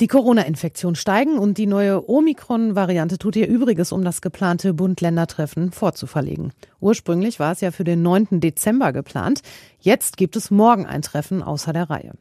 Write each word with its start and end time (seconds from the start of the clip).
Die 0.00 0.06
Corona-Infektionen 0.06 0.94
steigen 0.94 1.38
und 1.40 1.58
die 1.58 1.66
neue 1.66 2.08
Omikron-Variante 2.08 3.18
tut 3.18 3.34
ihr 3.34 3.48
Übriges, 3.48 3.90
um 3.90 4.04
das 4.04 4.20
geplante 4.20 4.72
Bund-Länder-Treffen 4.72 5.72
vorzuverlegen. 5.72 6.52
Ursprünglich 6.78 7.40
war 7.40 7.50
es 7.50 7.60
ja 7.62 7.72
für 7.72 7.82
den 7.82 8.02
9. 8.02 8.40
Dezember 8.40 8.92
geplant. 8.92 9.42
Jetzt 9.80 10.16
gibt 10.16 10.36
es 10.36 10.52
morgen 10.52 10.86
ein 10.86 11.02
Treffen 11.02 11.42
außer 11.42 11.72
der 11.72 11.90
Reihe. 11.90 12.12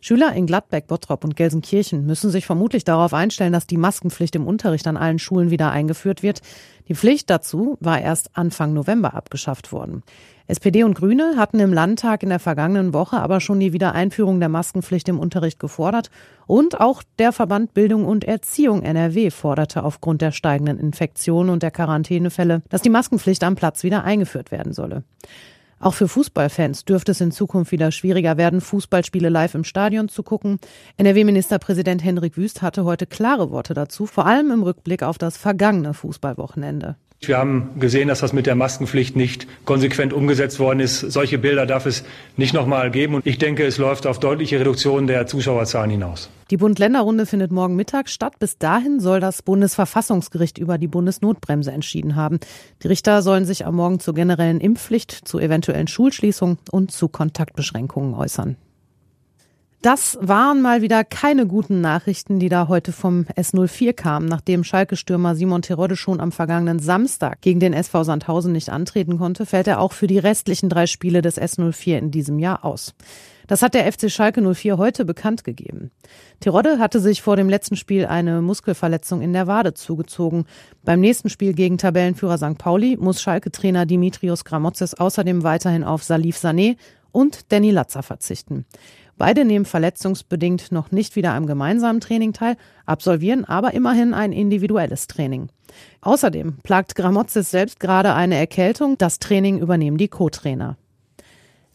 Schüler 0.00 0.32
in 0.32 0.46
Gladbeck, 0.46 0.86
Bottrop 0.86 1.24
und 1.24 1.36
Gelsenkirchen 1.36 2.06
müssen 2.06 2.30
sich 2.30 2.46
vermutlich 2.46 2.84
darauf 2.84 3.12
einstellen, 3.12 3.52
dass 3.52 3.66
die 3.66 3.76
Maskenpflicht 3.76 4.34
im 4.34 4.46
Unterricht 4.46 4.86
an 4.86 4.96
allen 4.96 5.18
Schulen 5.18 5.50
wieder 5.50 5.70
eingeführt 5.70 6.22
wird. 6.22 6.40
Die 6.88 6.94
Pflicht 6.94 7.28
dazu 7.28 7.76
war 7.80 8.00
erst 8.00 8.30
Anfang 8.34 8.72
November 8.72 9.12
abgeschafft 9.12 9.72
worden. 9.72 10.02
SPD 10.48 10.84
und 10.84 10.94
Grüne 10.94 11.34
hatten 11.36 11.58
im 11.58 11.72
Landtag 11.72 12.22
in 12.22 12.28
der 12.28 12.38
vergangenen 12.38 12.92
Woche 12.92 13.16
aber 13.16 13.40
schon 13.40 13.58
die 13.58 13.72
Wiedereinführung 13.72 14.38
der 14.38 14.48
Maskenpflicht 14.48 15.08
im 15.08 15.18
Unterricht 15.18 15.58
gefordert 15.58 16.10
und 16.46 16.80
auch 16.80 17.02
der 17.18 17.32
Verband 17.32 17.74
Bildung 17.74 18.04
und 18.04 18.22
Erziehung 18.22 18.82
NRW 18.82 19.30
forderte 19.30 19.82
aufgrund 19.82 20.22
der 20.22 20.30
steigenden 20.30 20.78
Infektionen 20.78 21.50
und 21.50 21.64
der 21.64 21.72
Quarantänefälle, 21.72 22.62
dass 22.68 22.82
die 22.82 22.90
Maskenpflicht 22.90 23.42
am 23.42 23.56
Platz 23.56 23.82
wieder 23.82 24.04
eingeführt 24.04 24.52
werden 24.52 24.72
solle. 24.72 25.02
Auch 25.78 25.94
für 25.94 26.08
Fußballfans 26.08 26.84
dürfte 26.84 27.12
es 27.12 27.20
in 27.20 27.32
Zukunft 27.32 27.70
wieder 27.70 27.90
schwieriger 27.90 28.36
werden, 28.38 28.60
Fußballspiele 28.60 29.28
live 29.28 29.54
im 29.54 29.64
Stadion 29.64 30.08
zu 30.08 30.22
gucken. 30.22 30.58
NRW-Ministerpräsident 30.96 32.02
Henrik 32.02 32.36
Wüst 32.36 32.62
hatte 32.62 32.84
heute 32.84 33.06
klare 33.06 33.50
Worte 33.50 33.74
dazu, 33.74 34.06
vor 34.06 34.26
allem 34.26 34.50
im 34.52 34.62
Rückblick 34.62 35.02
auf 35.02 35.18
das 35.18 35.36
vergangene 35.36 35.92
Fußballwochenende. 35.92 36.96
Wir 37.20 37.38
haben 37.38 37.70
gesehen, 37.80 38.08
dass 38.08 38.20
das 38.20 38.32
mit 38.32 38.46
der 38.46 38.54
Maskenpflicht 38.54 39.16
nicht 39.16 39.46
konsequent 39.64 40.12
umgesetzt 40.12 40.58
worden 40.58 40.80
ist. 40.80 41.00
Solche 41.00 41.38
Bilder 41.38 41.66
darf 41.66 41.86
es 41.86 42.04
nicht 42.36 42.52
nochmal 42.52 42.90
geben. 42.90 43.14
Und 43.14 43.26
ich 43.26 43.38
denke, 43.38 43.64
es 43.64 43.78
läuft 43.78 44.06
auf 44.06 44.20
deutliche 44.20 44.60
Reduktion 44.60 45.06
der 45.06 45.26
Zuschauerzahlen 45.26 45.90
hinaus. 45.90 46.28
Die 46.50 46.58
Bund-Länder-Runde 46.58 47.26
findet 47.26 47.50
morgen 47.50 47.74
Mittag 47.74 48.08
statt. 48.08 48.38
Bis 48.38 48.58
dahin 48.58 49.00
soll 49.00 49.20
das 49.20 49.42
Bundesverfassungsgericht 49.42 50.58
über 50.58 50.78
die 50.78 50.88
Bundesnotbremse 50.88 51.72
entschieden 51.72 52.16
haben. 52.16 52.38
Die 52.82 52.88
Richter 52.88 53.22
sollen 53.22 53.46
sich 53.46 53.66
am 53.66 53.76
Morgen 53.76 53.98
zur 53.98 54.14
generellen 54.14 54.60
Impfpflicht, 54.60 55.10
zu 55.10 55.38
eventuellen 55.38 55.88
Schulschließungen 55.88 56.58
und 56.70 56.92
zu 56.92 57.08
Kontaktbeschränkungen 57.08 58.14
äußern. 58.14 58.56
Das 59.86 60.18
waren 60.20 60.62
mal 60.62 60.82
wieder 60.82 61.04
keine 61.04 61.46
guten 61.46 61.80
Nachrichten, 61.80 62.40
die 62.40 62.48
da 62.48 62.66
heute 62.66 62.90
vom 62.90 63.24
S04 63.36 63.92
kamen, 63.92 64.26
nachdem 64.26 64.64
Schalke-Stürmer 64.64 65.36
Simon 65.36 65.62
Terodde 65.62 65.94
schon 65.94 66.18
am 66.18 66.32
vergangenen 66.32 66.80
Samstag 66.80 67.40
gegen 67.40 67.60
den 67.60 67.72
SV 67.72 68.02
Sandhausen 68.02 68.50
nicht 68.50 68.68
antreten 68.68 69.16
konnte, 69.16 69.46
fällt 69.46 69.68
er 69.68 69.78
auch 69.78 69.92
für 69.92 70.08
die 70.08 70.18
restlichen 70.18 70.68
drei 70.68 70.88
Spiele 70.88 71.22
des 71.22 71.40
S04 71.40 71.98
in 71.98 72.10
diesem 72.10 72.40
Jahr 72.40 72.64
aus. 72.64 72.96
Das 73.46 73.62
hat 73.62 73.74
der 73.74 73.92
FC 73.92 74.10
Schalke 74.10 74.42
04 74.42 74.76
heute 74.76 75.04
bekannt 75.04 75.44
gegeben. 75.44 75.92
Terodde 76.40 76.80
hatte 76.80 76.98
sich 76.98 77.22
vor 77.22 77.36
dem 77.36 77.48
letzten 77.48 77.76
Spiel 77.76 78.06
eine 78.06 78.42
Muskelverletzung 78.42 79.22
in 79.22 79.32
der 79.32 79.46
Wade 79.46 79.72
zugezogen. 79.74 80.46
Beim 80.82 80.98
nächsten 80.98 81.30
Spiel 81.30 81.54
gegen 81.54 81.78
Tabellenführer 81.78 82.38
St. 82.38 82.58
Pauli 82.58 82.96
muss 82.96 83.22
Schalke-Trainer 83.22 83.86
Dimitrios 83.86 84.44
Gramotzes 84.44 84.94
außerdem 84.94 85.44
weiterhin 85.44 85.84
auf 85.84 86.02
Salif 86.02 86.38
Sané 86.38 86.76
und 87.12 87.52
Danny 87.52 87.70
Latzer 87.70 88.02
verzichten. 88.02 88.66
Beide 89.18 89.44
nehmen 89.44 89.64
verletzungsbedingt 89.64 90.72
noch 90.72 90.90
nicht 90.90 91.16
wieder 91.16 91.32
am 91.32 91.46
gemeinsamen 91.46 92.00
Training 92.00 92.32
teil, 92.32 92.56
absolvieren 92.84 93.44
aber 93.44 93.72
immerhin 93.72 94.12
ein 94.12 94.32
individuelles 94.32 95.06
Training. 95.06 95.48
Außerdem 96.02 96.58
plagt 96.62 96.94
Gramozis 96.94 97.50
selbst 97.50 97.80
gerade 97.80 98.14
eine 98.14 98.36
Erkältung. 98.36 98.98
Das 98.98 99.18
Training 99.18 99.58
übernehmen 99.58 99.96
die 99.96 100.08
Co-Trainer. 100.08 100.76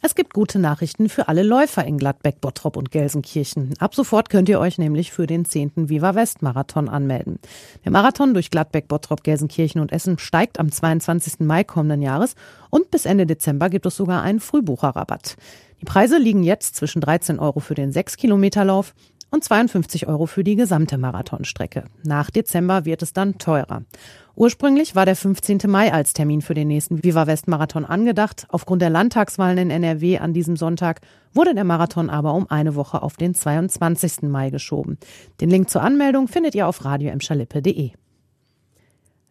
Es 0.03 0.15
gibt 0.15 0.33
gute 0.33 0.57
Nachrichten 0.57 1.09
für 1.09 1.27
alle 1.27 1.43
Läufer 1.43 1.85
in 1.85 1.99
Gladbeck, 1.99 2.41
Bottrop 2.41 2.75
und 2.75 2.89
Gelsenkirchen. 2.89 3.75
Ab 3.77 3.93
sofort 3.93 4.31
könnt 4.31 4.49
ihr 4.49 4.59
euch 4.59 4.79
nämlich 4.79 5.11
für 5.11 5.27
den 5.27 5.45
10. 5.45 5.89
Viva 5.89 6.15
West 6.15 6.41
Marathon 6.41 6.89
anmelden. 6.89 7.37
Der 7.85 7.91
Marathon 7.91 8.33
durch 8.33 8.49
Gladbeck, 8.49 8.87
Bottrop, 8.87 9.23
Gelsenkirchen 9.23 9.79
und 9.79 9.91
Essen 9.91 10.17
steigt 10.17 10.59
am 10.59 10.71
22. 10.71 11.41
Mai 11.41 11.63
kommenden 11.63 12.01
Jahres 12.01 12.33
und 12.71 12.89
bis 12.89 13.05
Ende 13.05 13.27
Dezember 13.27 13.69
gibt 13.69 13.85
es 13.85 13.95
sogar 13.95 14.23
einen 14.23 14.39
Frühbucherrabatt. 14.39 15.35
Die 15.81 15.85
Preise 15.85 16.17
liegen 16.17 16.41
jetzt 16.41 16.75
zwischen 16.75 16.99
13 16.99 17.37
Euro 17.37 17.59
für 17.59 17.75
den 17.75 17.91
6 17.91 18.17
Kilometer 18.17 18.65
Lauf 18.65 18.95
und 19.29 19.43
52 19.43 20.07
Euro 20.07 20.25
für 20.25 20.43
die 20.43 20.55
gesamte 20.55 20.97
Marathonstrecke. 20.97 21.83
Nach 22.03 22.31
Dezember 22.31 22.85
wird 22.85 23.03
es 23.03 23.13
dann 23.13 23.37
teurer. 23.37 23.83
Ursprünglich 24.35 24.95
war 24.95 25.05
der 25.05 25.15
15. 25.15 25.59
Mai 25.67 25.91
als 25.91 26.13
Termin 26.13 26.41
für 26.41 26.53
den 26.53 26.69
nächsten 26.69 27.03
Viva 27.03 27.27
West 27.27 27.47
Marathon 27.47 27.85
angedacht. 27.85 28.45
Aufgrund 28.49 28.81
der 28.81 28.89
Landtagswahlen 28.89 29.57
in 29.57 29.69
NRW 29.69 30.19
an 30.19 30.33
diesem 30.33 30.55
Sonntag 30.55 31.01
wurde 31.33 31.53
der 31.53 31.65
Marathon 31.65 32.09
aber 32.09 32.33
um 32.33 32.49
eine 32.49 32.75
Woche 32.75 33.01
auf 33.01 33.17
den 33.17 33.35
22. 33.35 34.23
Mai 34.23 34.49
geschoben. 34.49 34.97
Den 35.41 35.49
Link 35.49 35.69
zur 35.69 35.81
Anmeldung 35.81 36.27
findet 36.27 36.55
ihr 36.55 36.67
auf 36.67 36.85
radioemschalippe.de. 36.85 37.91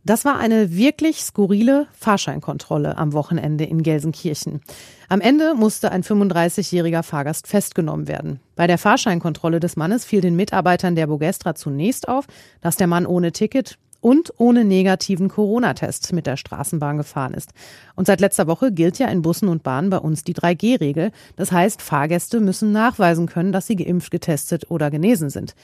Das 0.05 0.25
war 0.25 0.39
eine 0.39 0.75
wirklich 0.75 1.23
skurrile 1.23 1.87
Fahrscheinkontrolle 1.93 2.97
am 2.97 3.13
Wochenende 3.13 3.65
in 3.65 3.83
Gelsenkirchen. 3.83 4.63
Am 5.11 5.21
Ende 5.21 5.55
musste 5.55 5.93
ein 5.93 6.03
35-jähriger 6.03 7.03
Fahrgast 7.03 7.47
festgenommen 7.47 8.09
werden. 8.09 8.41
Bei 8.57 8.67
der 8.67 8.79
Fahrscheinkontrolle 8.79 9.61
des 9.61 9.77
Mannes 9.77 10.07
fiel 10.07 10.23
den 10.23 10.37
Mitarbeitern 10.37 10.95
der 10.95 11.07
Bogestra 11.07 11.55
zunächst 11.55 12.09
auf, 12.09 12.27
dass 12.63 12.77
der 12.77 12.87
Mann 12.87 13.05
ohne 13.05 13.33
Ticket 13.33 13.79
und 14.01 14.33
ohne 14.39 14.65
negativen 14.65 15.29
Corona-Test 15.29 16.13
mit 16.13 16.27
der 16.27 16.37
Straßenbahn 16.37 16.97
gefahren 16.97 17.35
ist. 17.35 17.51
Und 17.97 18.07
seit 18.07 18.21
letzter 18.21 18.47
Woche 18.47 18.73
gilt 18.73 18.99
ja 18.99 19.09
in 19.09 19.23
Bussen 19.23 19.49
und 19.49 19.63
Bahnen 19.63 19.91
bei 19.91 19.99
uns 19.99 20.25
die 20.25 20.35
3G-Regel. 20.35 21.13
Das 21.37 21.53
heißt, 21.53 21.83
Fahrgäste 21.83 22.41
müssen 22.41 22.73
nachweisen 22.73 23.27
können, 23.27 23.53
dass 23.53 23.67
sie 23.67 23.77
geimpft, 23.77 24.11
getestet 24.11 24.71
oder 24.71 24.91
genesen 24.91 25.31
sind. 25.31 25.55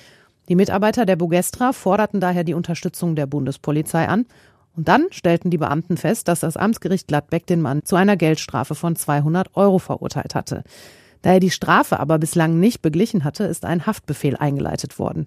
Die 0.48 0.54
Mitarbeiter 0.54 1.06
der 1.06 1.16
Bogestra 1.16 1.72
forderten 1.72 2.20
daher 2.20 2.44
die 2.44 2.54
Unterstützung 2.54 3.16
der 3.16 3.26
Bundespolizei 3.26 4.08
an. 4.08 4.26
Und 4.76 4.88
dann 4.88 5.06
stellten 5.10 5.50
die 5.50 5.58
Beamten 5.58 5.96
fest, 5.96 6.28
dass 6.28 6.40
das 6.40 6.56
Amtsgericht 6.56 7.08
Gladbeck 7.08 7.46
den 7.46 7.62
Mann 7.62 7.84
zu 7.84 7.96
einer 7.96 8.16
Geldstrafe 8.16 8.74
von 8.74 8.94
200 8.94 9.56
Euro 9.56 9.78
verurteilt 9.78 10.34
hatte. 10.34 10.62
Da 11.22 11.32
er 11.32 11.40
die 11.40 11.50
Strafe 11.50 11.98
aber 11.98 12.18
bislang 12.18 12.60
nicht 12.60 12.82
beglichen 12.82 13.24
hatte, 13.24 13.44
ist 13.44 13.64
ein 13.64 13.86
Haftbefehl 13.86 14.36
eingeleitet 14.36 14.98
worden. 14.98 15.26